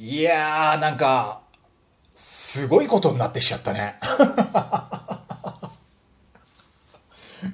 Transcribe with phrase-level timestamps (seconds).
[0.00, 1.40] いやー、なんか、
[2.04, 3.96] すごいことになってきちゃったね。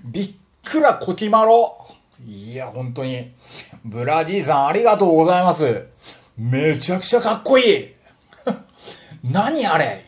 [0.05, 0.31] びっ
[0.63, 1.75] くらこきまろ。
[2.23, 3.33] いや、本当に。
[3.87, 5.87] ブラジーさんありがとうございます。
[6.37, 7.95] めちゃくちゃかっこいい。
[9.33, 10.05] 何あれ？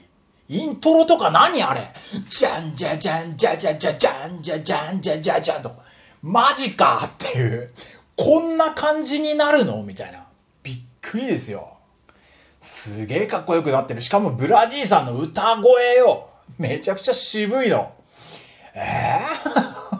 [0.50, 1.80] イントロとか何あれ？
[2.28, 5.74] じゃんじゃじゃんじゃじゃじゃじゃんじゃじゃんじゃじゃじゃんと。
[6.20, 7.72] マジかっていう。
[8.14, 9.82] こんな感じになるの？
[9.84, 10.26] みたいな。
[10.62, 11.75] びっくりですよ。
[12.60, 14.00] すげえかっこよくなってる。
[14.00, 16.28] しかもブラジーさんの歌声よ。
[16.58, 17.92] めちゃくちゃ渋いの。
[18.74, 19.98] ええー、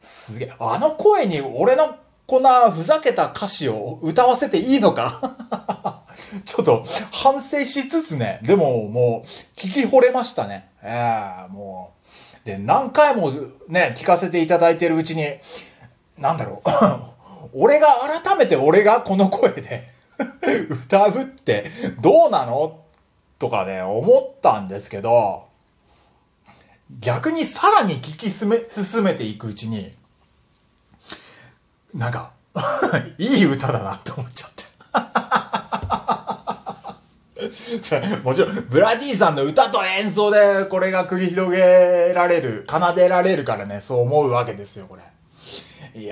[0.00, 0.52] すげえ。
[0.58, 1.96] あの声に俺の
[2.26, 5.20] こんなふざけた歌詞を歌わせていいのか？
[6.44, 8.38] ちょっと反省しつつね。
[8.42, 10.68] でももう聞き惚れましたね。
[10.82, 11.92] ええー、も
[12.44, 12.46] う。
[12.46, 13.30] で、何回も
[13.68, 15.24] ね、聞かせていただいてるうちに、
[16.18, 16.70] なんだろう。
[17.54, 17.86] 俺が
[18.24, 19.82] 改めて俺がこの声で
[20.70, 22.80] 歌うってどうなの？
[23.38, 25.48] とかね、思ったんですけど、
[27.00, 29.92] 逆にさらに聞き進め、進めていくうちに、
[31.94, 32.30] なんか
[33.18, 34.62] いい歌だなって思っちゃって
[38.22, 45.02] もちろん、ブラディさんの歌と演奏でこれが繰り広げられる、奏でられるからね、そう思うわけですよ、これ。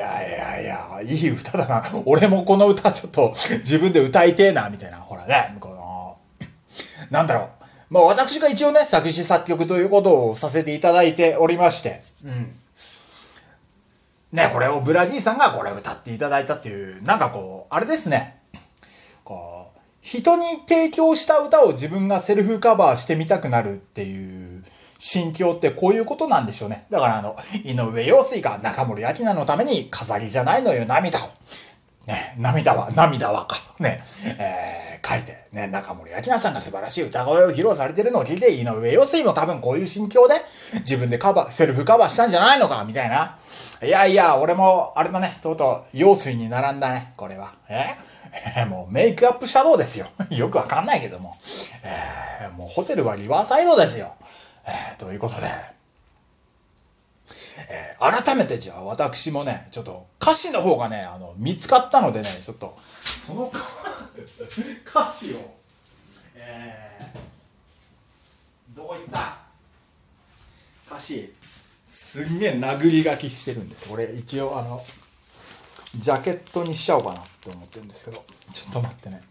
[0.01, 1.83] いやいやいや、いい歌だな。
[2.07, 4.97] 俺もこの歌ちょっと自分で歌いてえな、みたいな。
[4.97, 6.17] ほらね、この、
[7.13, 7.51] なんだろ
[7.91, 7.95] う。
[7.95, 12.03] まあ私が一応ね、作詞作曲ということをさせていただいておりまして。
[12.25, 12.57] うん。
[14.33, 18.41] ね、これをブラジーさんがこれを歌っていただいたっていう、なんかこう、あれですね。
[19.23, 24.63] こう、人に提供した歌を自分がセルフカバーしてみたくなるっていう
[25.03, 26.85] 心境ってこういうことなんでしょうね。
[26.91, 27.35] だからあの、
[27.65, 31.29] 井上陽水が中森明菜のために飾りじゃないのよ、涙を。
[32.07, 33.57] ね、涙は、涙はか。
[33.79, 34.03] ね、
[34.39, 40.35] えー、書いて、ね、中森明菜さんが素晴らしい歌声を披露されてるのを聞いて、井上陽水も多分こういう心境で
[40.81, 43.35] 自分でカバー、セルフカバーしたんじゃないのか、みたいな。
[43.83, 47.55] いやいや、俺も、あれだね、とうとう、陽水に並んだね、これは。
[47.71, 47.87] え
[48.57, 50.07] えー、もうメイクアップシャドウですよ。
[50.31, 51.35] よくわかんないけども。
[51.83, 54.15] えー、もうホテルはリバーサイドですよ。
[54.67, 55.43] えー、ということで、
[57.71, 63.51] えー、改めてじゃあ私もね、ちょっと歌詞の方がね、あの、見つかったのでね、ちょっと、その
[64.87, 65.55] 歌詞を、
[66.37, 69.39] えー、どういった？
[70.91, 71.33] 歌詞、
[71.87, 73.89] すんげえ殴り書きしてるんです。
[73.93, 74.85] 俺一応あの、
[75.97, 79.23] ジャケットにしちゃおうかなって思ってるんですけど、ちょっと待ってね。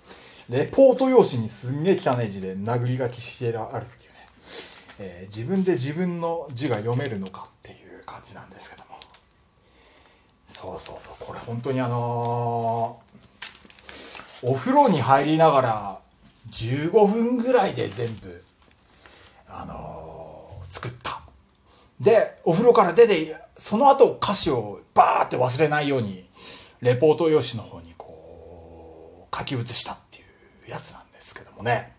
[0.50, 4.09] レポート用紙にすんげえ汚い字で殴り書きしてあるっていう。
[5.00, 8.90] えー、自分で自分の字が読めるのかっていう感じなんですけども。
[10.50, 16.00] そうそうそうこれ本当にあのー、お風呂に入りながら
[16.50, 18.44] 15分ぐらいで全部
[19.48, 21.22] あのー、作った。
[22.02, 26.24] でお風呂から出てその後歌詞をバーって忘れないように
[26.82, 30.22] レポート用紙の方にこう書き写したってい
[30.68, 31.99] うやつなんですけどもね。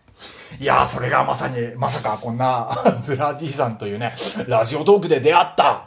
[0.59, 2.67] いやー、それがまさに、まさかこんな
[3.07, 4.13] ブラジーさんというね、
[4.47, 5.85] ラジオトークで出会った、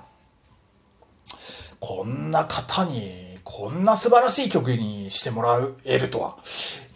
[1.81, 6.37] こんな方に、こんな素晴らしい曲にしてもらえるとは、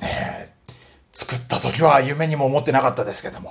[0.01, 0.55] ね
[1.13, 3.51] 作った時は夢にも思ってなかったですけども。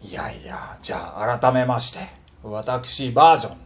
[0.00, 2.00] いやいや、じゃあ改めまして、
[2.42, 3.56] 私バージョン、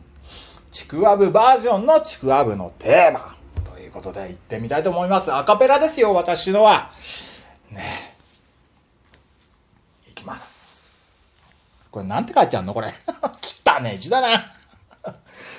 [0.70, 3.36] ちくわぶバージョンのちくわぶのテーマ、
[3.72, 5.32] ということで行ってみたいと思います。
[5.32, 6.91] アカペラですよ、私のは。
[7.70, 8.12] ね
[10.22, 11.81] きます。
[11.92, 12.75] これなんて書いてあんの？
[12.75, 12.88] これ。
[13.64, 14.28] 汚ね字だな。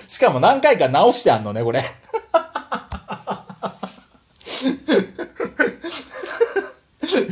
[0.07, 1.79] しかも何回か直してあんのね、これ。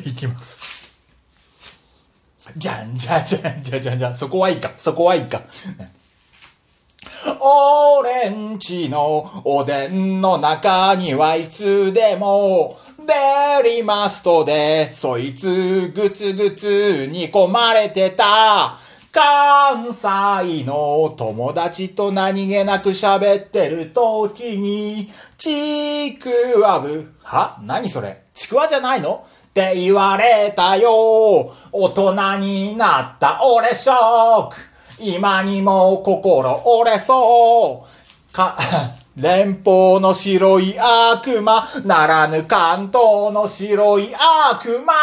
[0.05, 0.99] いきます。
[2.55, 4.15] じゃんじゃんじゃんじゃんじゃんじゃん。
[4.15, 4.71] そこはいいか。
[4.77, 5.41] そこはいいか。
[7.39, 12.77] オレンジのおでんの中にはいつでも
[13.11, 18.73] ベリーマストでそいつぐつぐつ煮込まれてた
[19.11, 25.05] 関西の友達と何気なく喋ってる時に、
[25.37, 26.29] ちく
[26.61, 31.51] わぶ、は何それちくわじゃないのって言われたよ。
[31.73, 34.55] 大人になった俺ショック。
[35.01, 38.33] 今にも心折れそう。
[38.33, 38.55] か、
[39.17, 44.07] 連邦の白い悪魔、ならぬ関東の白い
[44.53, 44.93] 悪魔。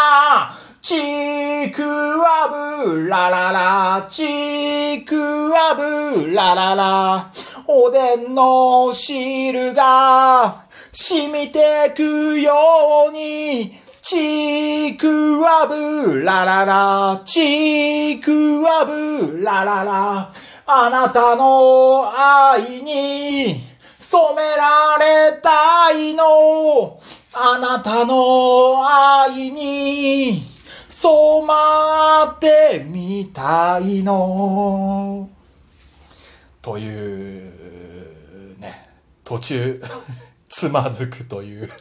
[0.81, 2.49] ちくわ
[2.83, 5.15] ぶららら、ちく
[5.51, 7.31] わぶららら。
[7.67, 10.55] おでんの汁が
[10.91, 12.55] 染みてくよ
[13.11, 13.71] うに、
[14.01, 20.31] ちくわぶららら、ちくわぶららら、
[20.67, 23.69] あなたの愛に
[24.00, 24.97] 染めら
[25.33, 26.99] れたいの。
[27.35, 30.41] あなたの愛に
[30.89, 35.29] 染まってみたいの。
[36.62, 37.39] とい
[38.56, 38.85] う、ね、
[39.25, 39.81] 途中、
[40.49, 41.69] つまずくという。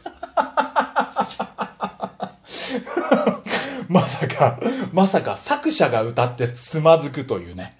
[3.88, 4.58] まさか、
[4.92, 7.76] まさか作者が歌ってつまずくというね。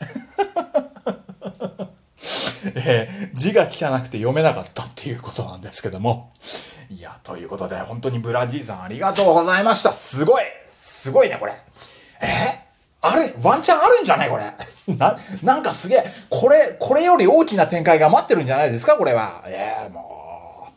[2.74, 6.32] えー、字が汚くて読めなかったっていうことなんですけども。
[6.90, 9.92] いや、ということで、本当にブラジーさんありがとうございました。
[9.92, 11.52] すごいすごいね、これ。
[12.20, 12.68] え？
[13.00, 14.44] ある、ワンチャンあるんじゃないこれ。
[14.96, 19.42] な、なんかすげえ、これ、これより大きな展開が待ってるんじゃないですかこれは。
[19.46, 20.68] ええー、も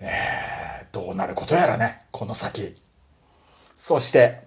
[0.00, 0.04] う。
[0.04, 2.74] えー、どうなることやらね、この先。
[3.76, 4.40] そして、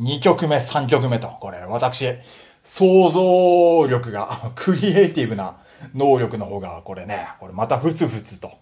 [0.00, 2.16] 2曲目、3曲目と、これ、私、
[2.62, 5.56] 想像力が、 クリエイティブな
[5.94, 8.58] 能力の方が、これね、これまたふつふつと、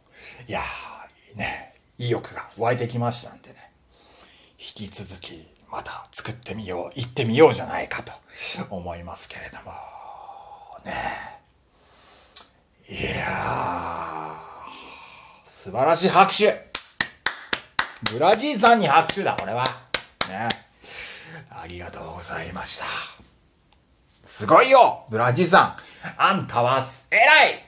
[0.47, 3.73] いやー、ね、意欲が湧いてきましたんでね、
[4.59, 8.12] 引き続き、また作ってみよう、行ってみようじゃないかと
[8.71, 9.73] 思いますけれども、
[10.85, 10.93] ね。
[12.89, 14.71] いやー、
[15.45, 16.69] 素晴らしい拍手
[18.12, 19.65] ブラジーさんに拍手だ、これは。
[20.29, 20.49] ね。
[21.50, 23.27] ありがとうございました。
[24.28, 25.76] すごいよブラジーさん。
[26.19, 26.78] あんたは、
[27.10, 27.68] 偉い。